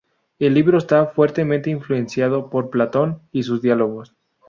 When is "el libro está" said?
0.39-1.05